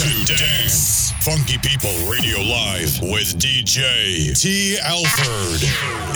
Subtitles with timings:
[0.00, 1.12] to Dance.
[1.20, 4.78] Funky People Radio Live with DJ T.
[4.78, 5.60] Alford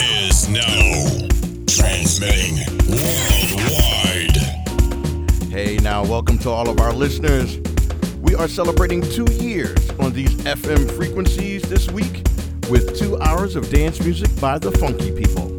[0.01, 1.27] is now
[1.67, 4.37] transmitting worldwide.
[5.51, 7.59] Hey, now, welcome to all of our listeners.
[8.21, 12.23] We are celebrating two years on these FM frequencies this week
[12.71, 15.49] with two hours of dance music by the Funky People.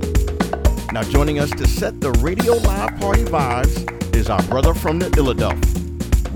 [0.90, 5.10] Now, joining us to set the radio live party vibes is our brother from the
[5.10, 5.75] Illadelph.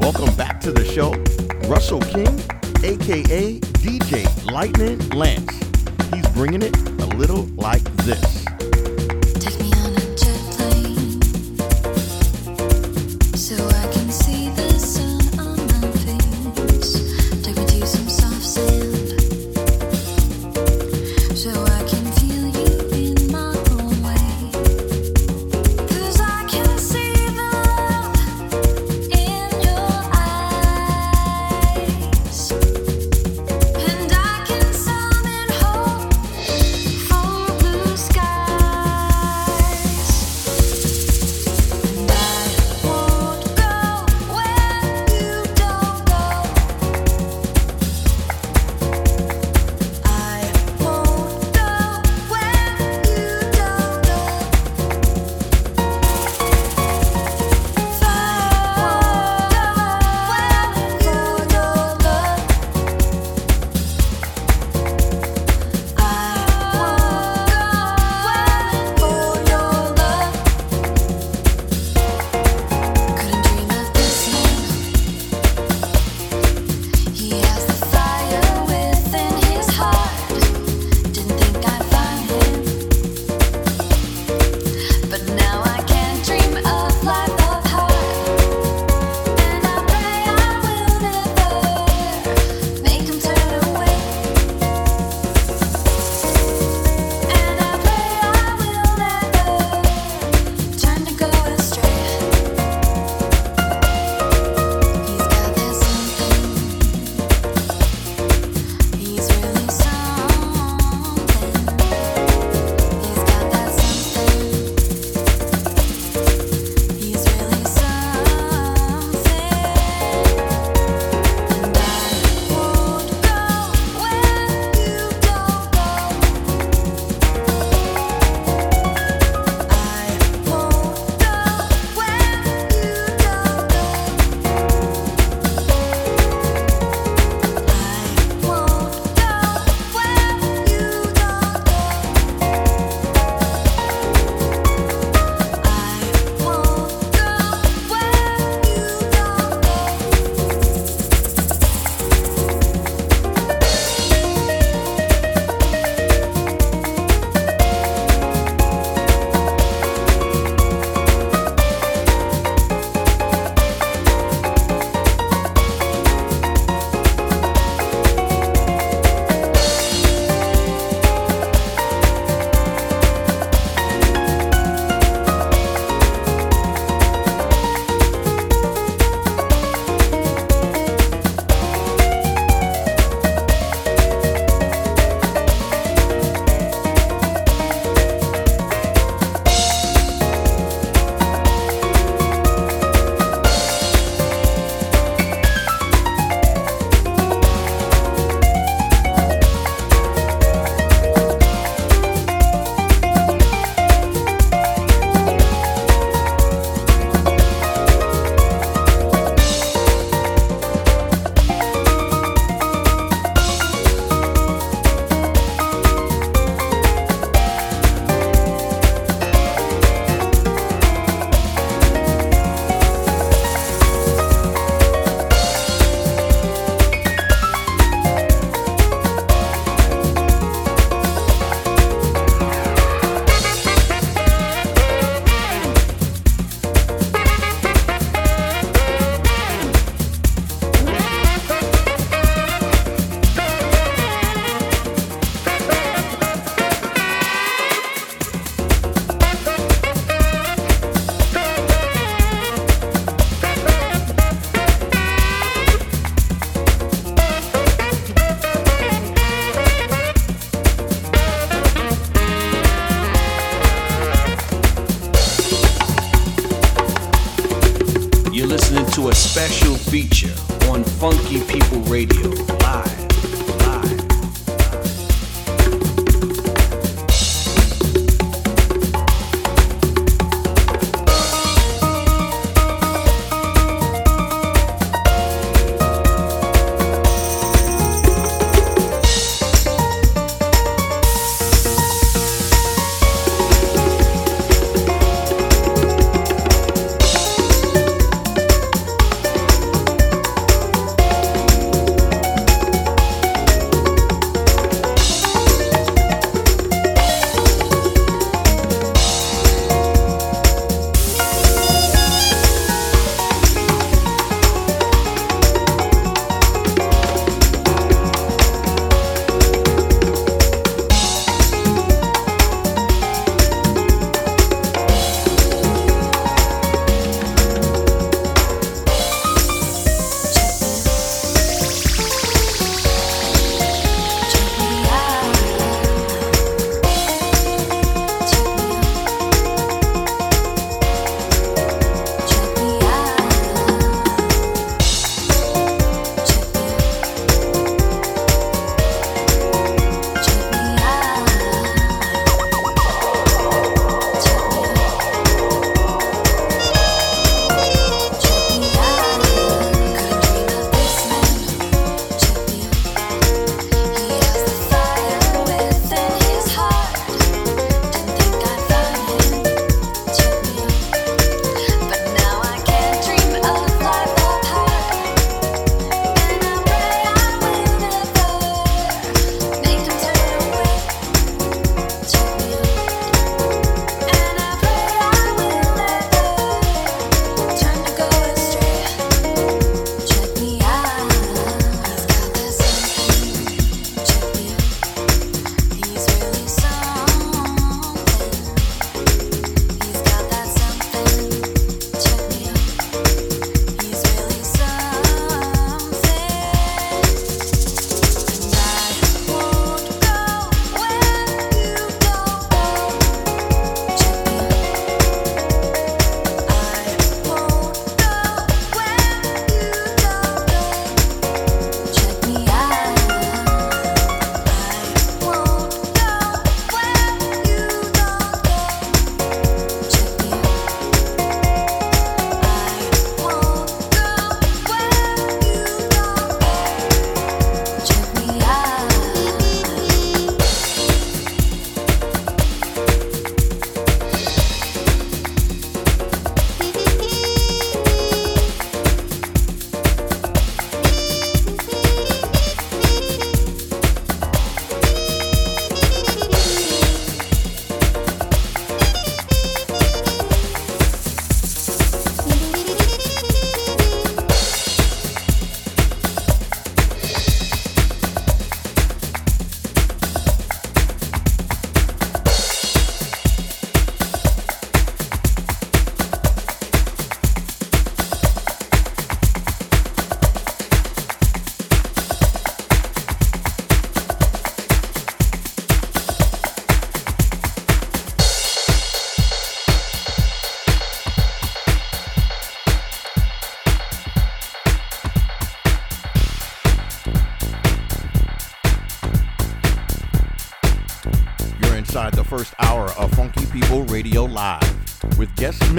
[0.00, 1.12] Welcome back to the show,
[1.68, 2.26] Russell King,
[2.82, 5.52] aka DJ Lightnin' Lance.
[6.14, 8.49] He's bringing it a little like this.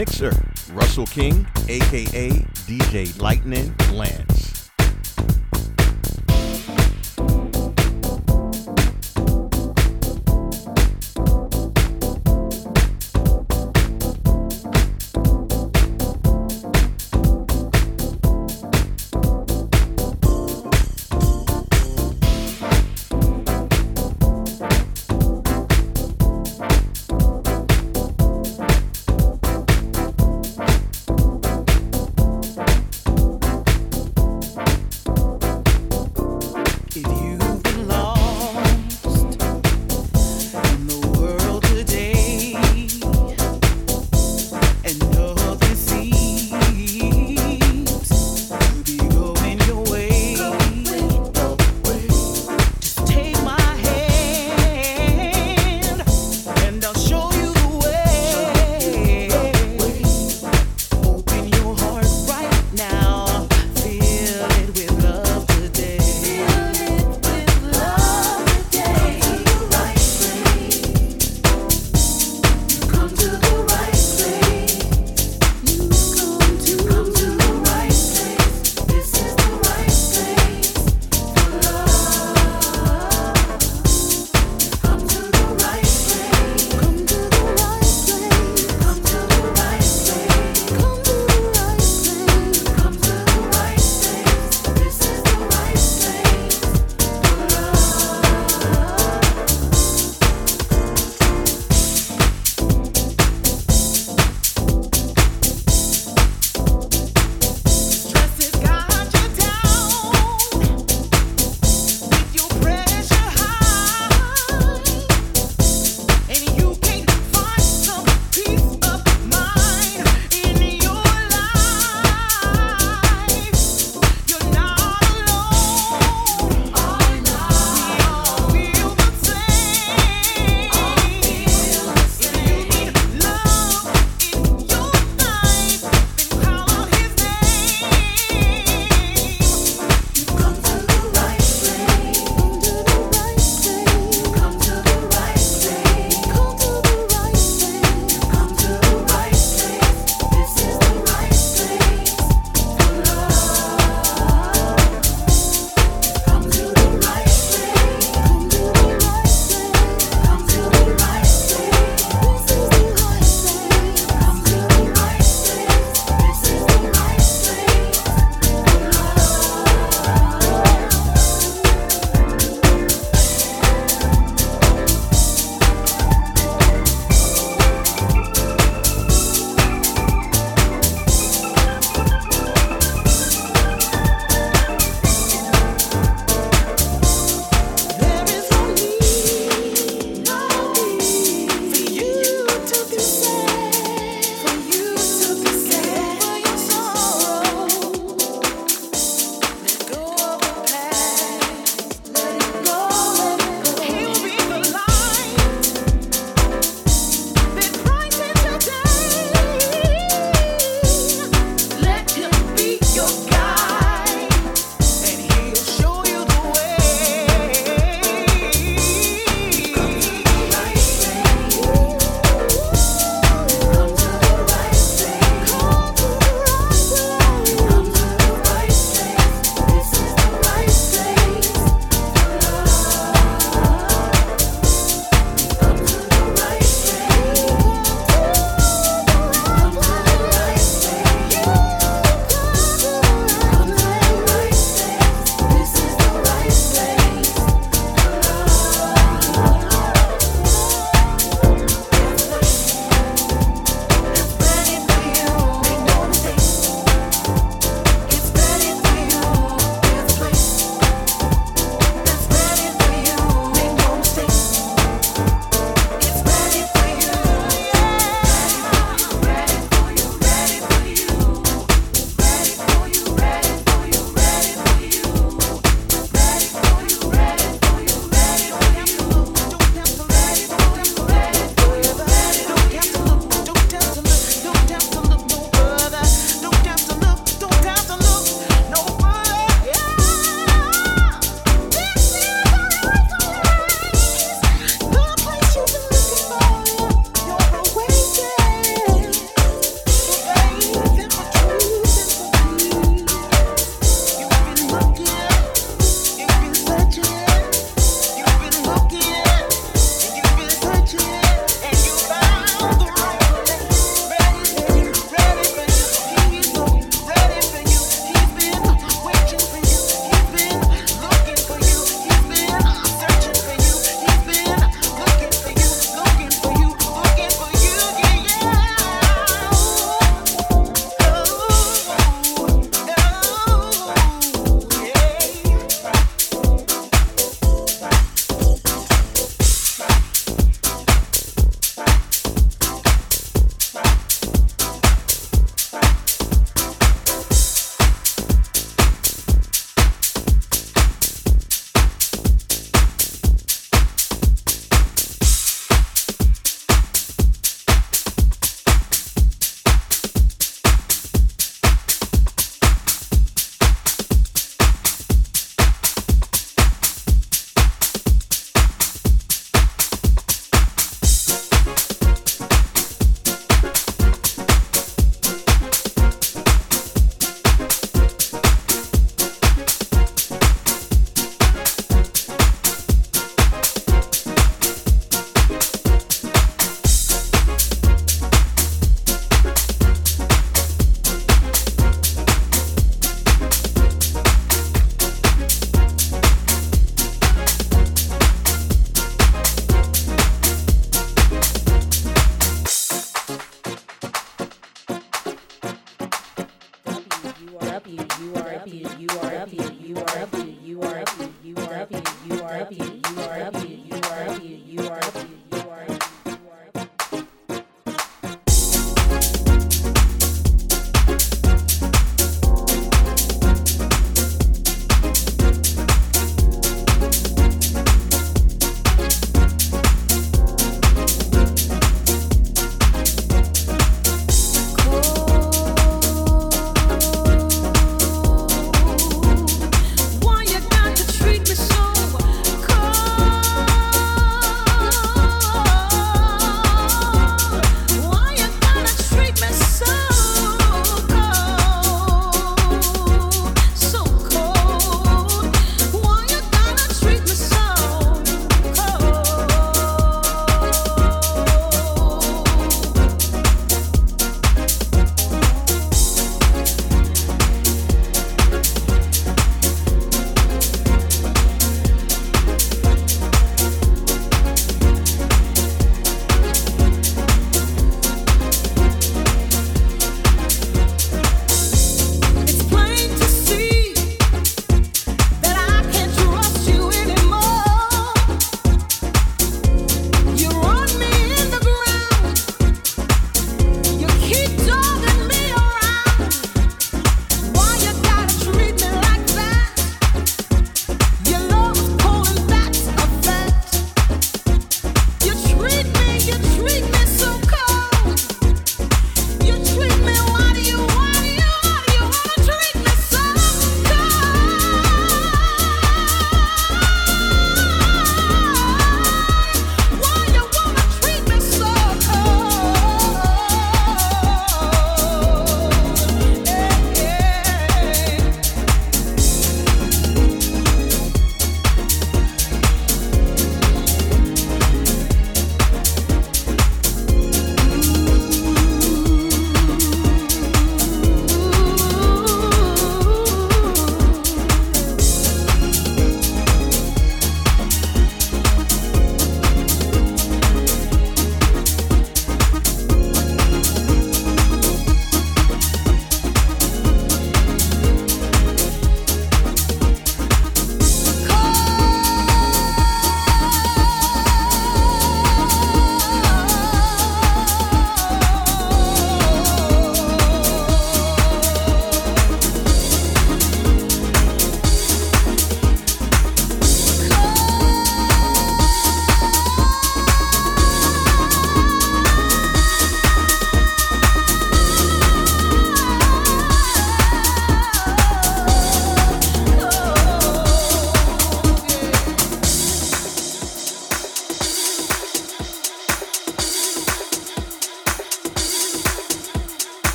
[0.00, 0.32] Mixer
[0.72, 2.30] Russell King, aka
[2.64, 3.49] DJ Lightnin'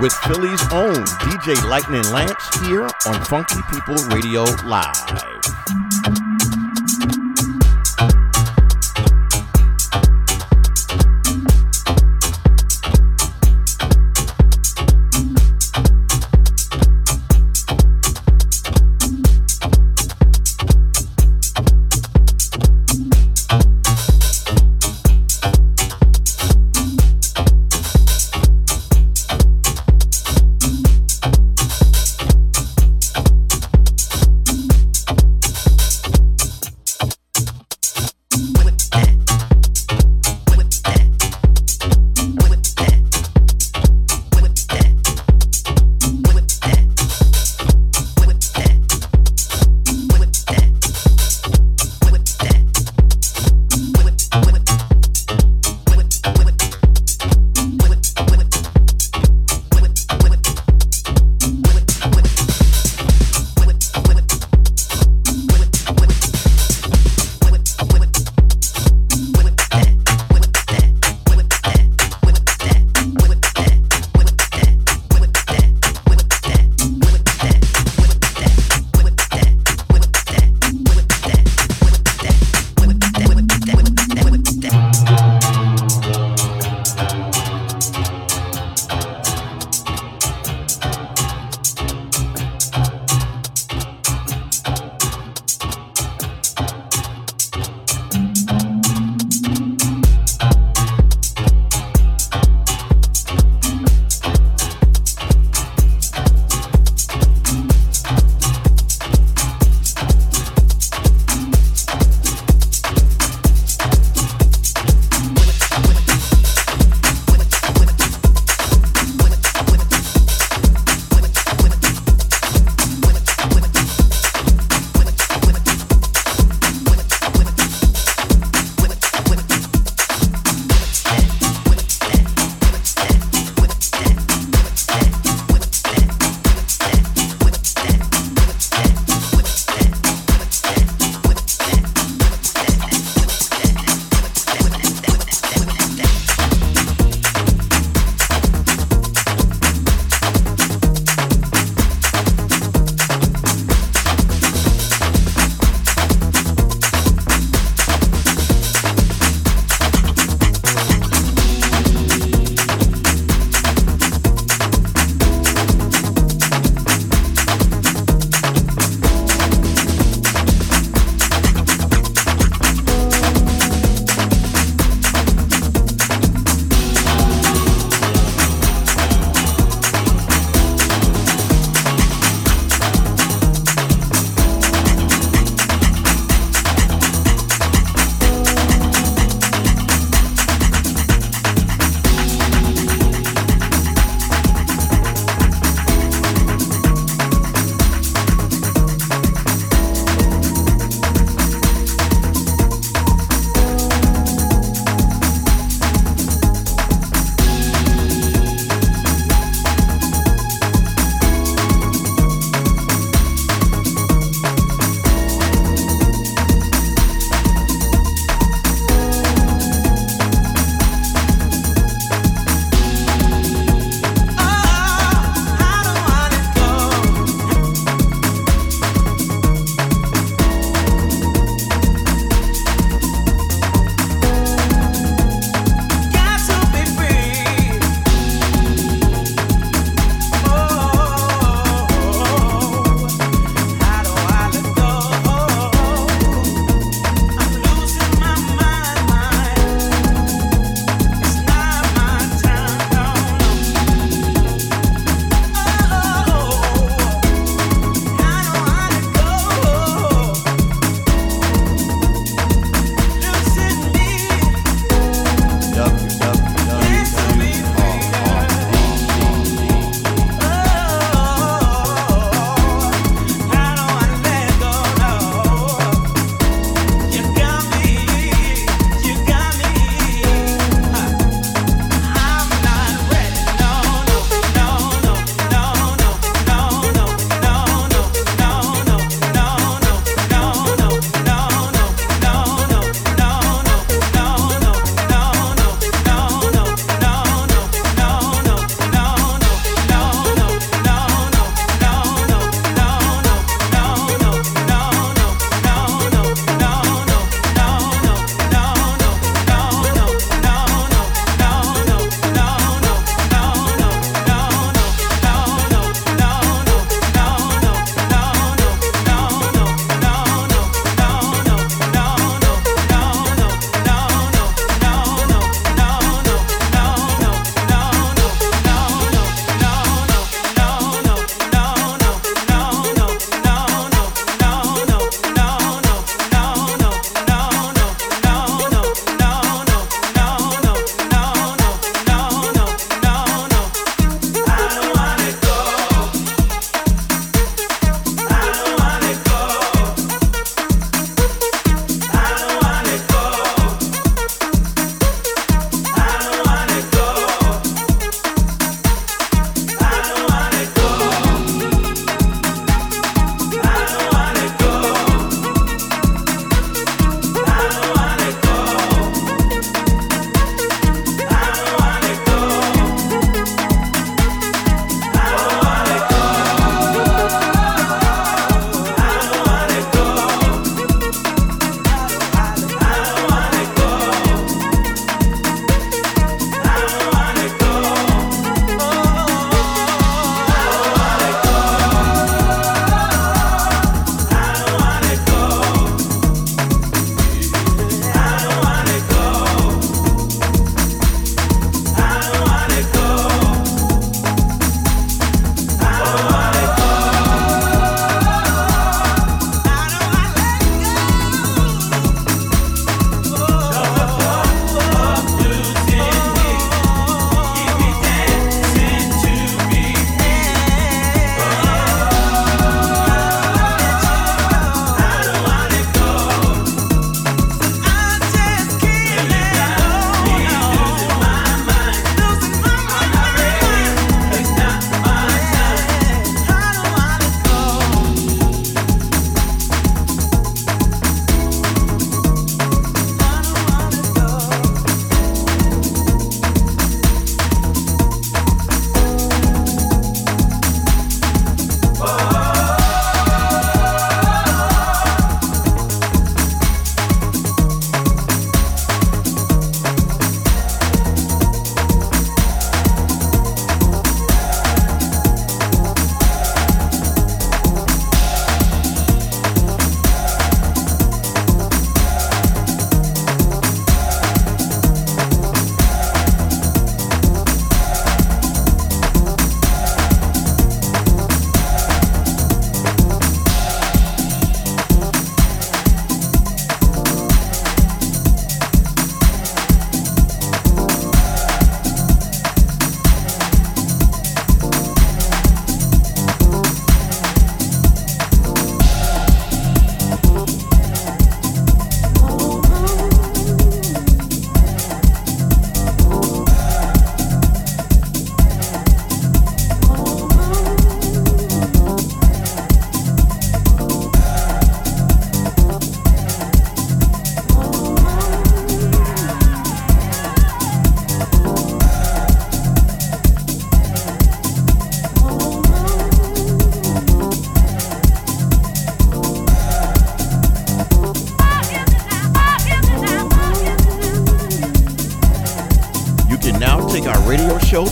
[0.00, 5.39] with Philly's own DJ Lightnin' Lance here on Funky People Radio Live.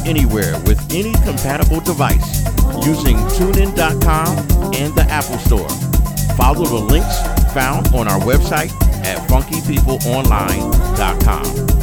[0.09, 2.45] Anywhere with any compatible device
[2.85, 4.39] using tunein.com
[4.75, 5.69] and the Apple Store.
[6.37, 7.21] Follow the links
[7.53, 8.73] found on our website
[9.05, 11.78] at funkypeopleonline.com.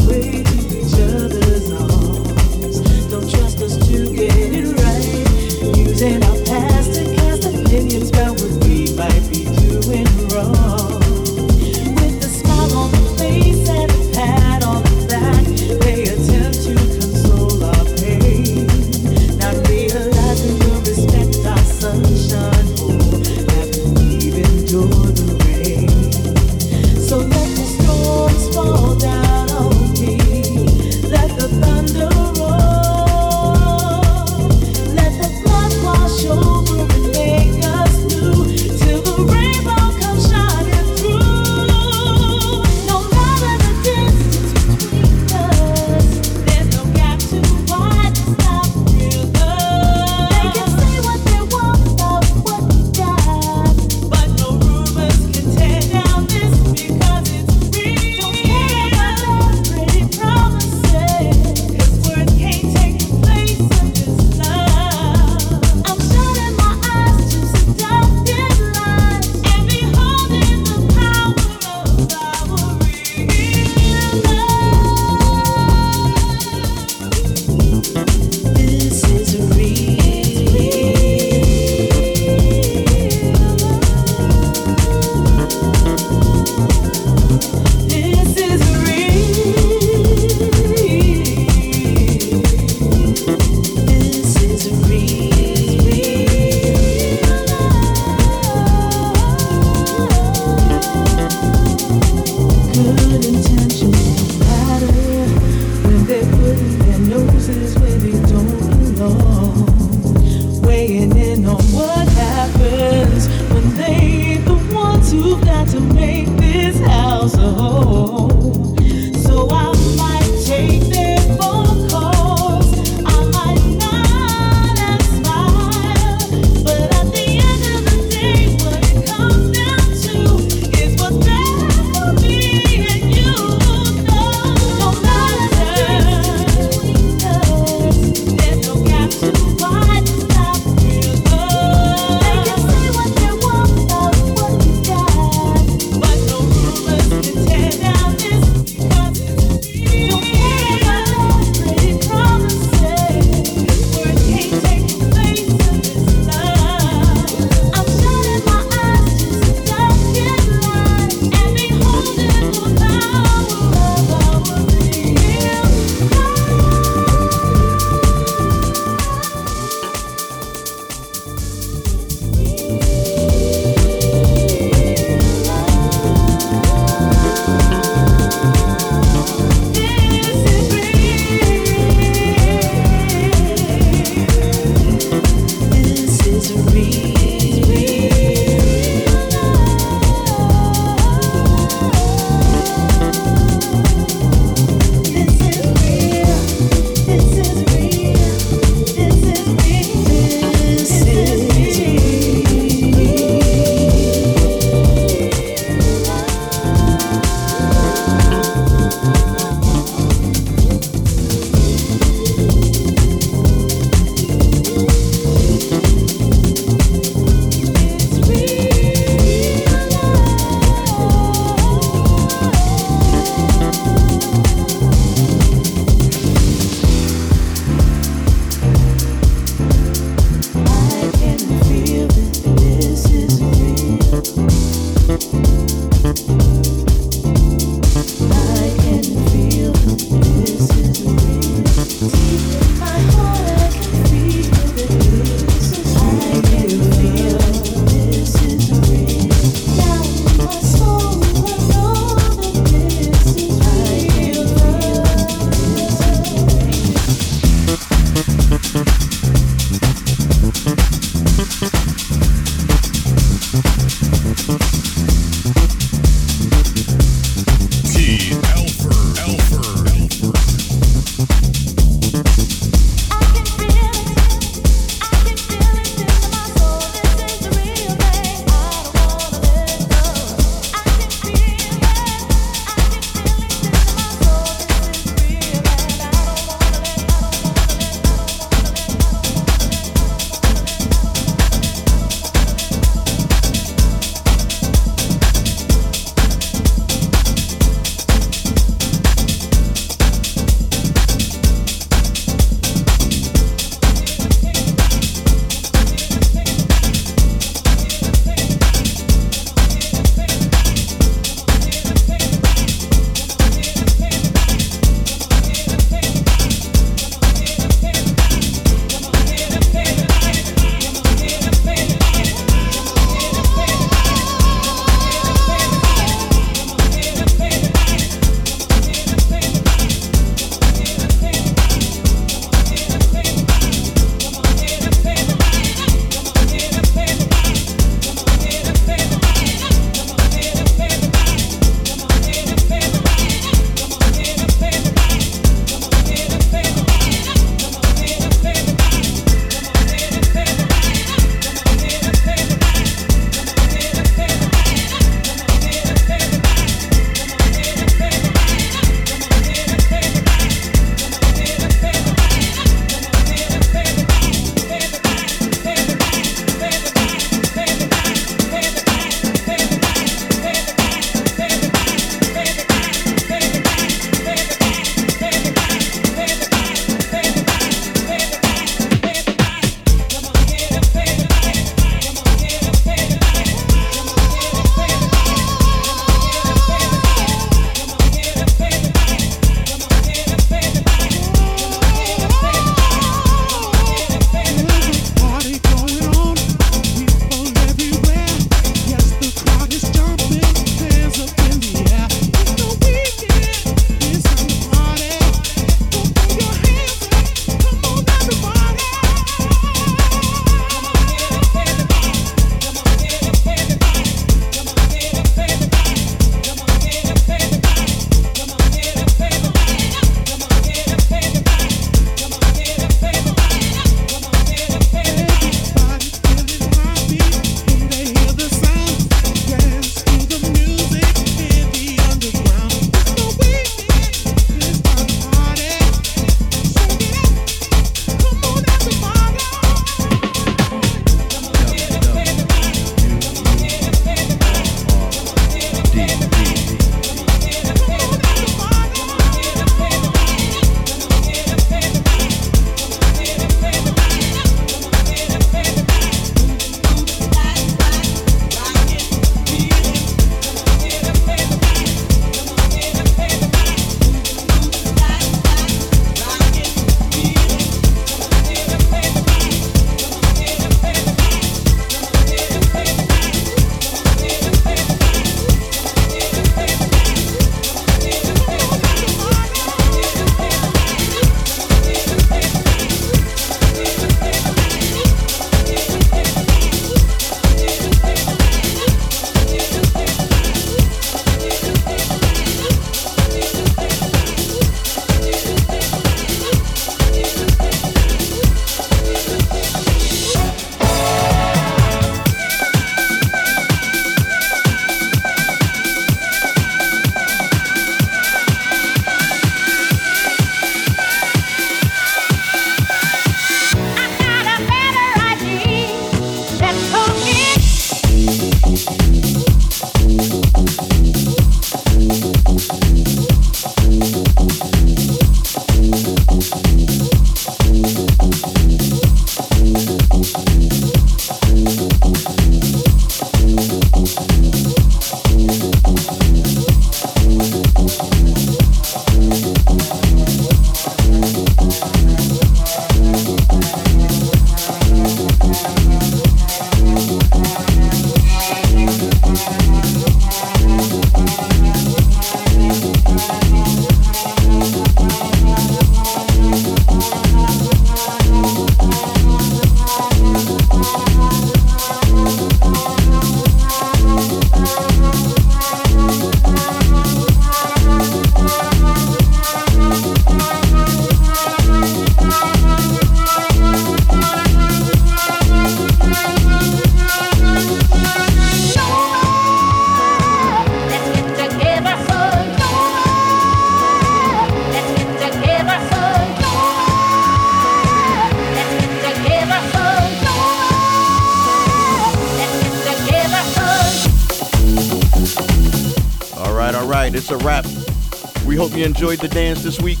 [598.82, 600.00] You enjoyed the dance this week.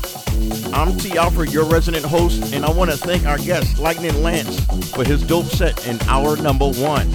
[0.74, 1.16] I'm T.
[1.16, 4.58] Alford, your resident host, and I want to thank our guest, Lightnin' Lance,
[4.90, 7.08] for his dope set in hour number one.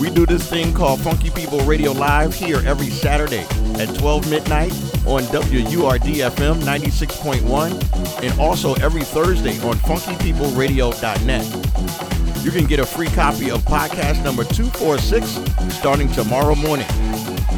[0.00, 3.46] We do this thing called Funky People Radio Live here every Saturday
[3.80, 4.72] at 12 midnight
[5.06, 12.44] on WURD FM 96.1 and also every Thursday on funkypeopleradio.net.
[12.44, 15.38] You can get a free copy of podcast number 246
[15.76, 16.88] starting tomorrow morning.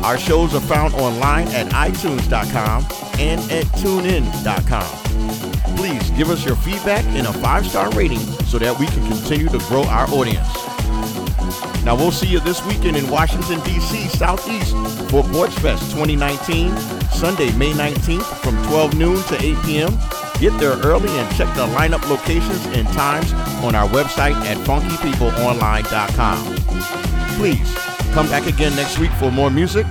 [0.02, 2.86] Our shows are found online at itunes.com
[3.18, 5.76] and at tunein.com.
[5.76, 9.48] Please give us your feedback and a five star rating so that we can continue
[9.48, 10.48] to grow our audience.
[11.84, 14.72] Now we'll see you this weekend in Washington, D.C., Southeast
[15.10, 16.76] for Porch Fest 2019,
[17.10, 19.98] Sunday, May 19th from 12 noon to 8 p.m.
[20.38, 23.32] Get there early and check the lineup locations and times
[23.62, 26.56] on our website at funkypeopleonline.com.
[27.36, 29.86] Please come back again next week for more music.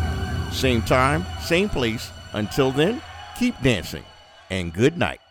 [0.51, 2.11] Same time, same place.
[2.33, 3.01] Until then,
[3.37, 4.03] keep dancing
[4.49, 5.21] and good night.